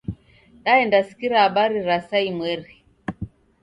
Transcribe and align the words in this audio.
Daendasikiria 0.65 1.39
habari 1.43 1.79
ra 1.87 1.97
saa 2.09 2.25
imweri. 2.29 2.73